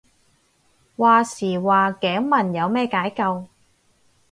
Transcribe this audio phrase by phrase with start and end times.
[0.03, 0.07] 話時
[1.59, 3.45] 話頸紋有咩解救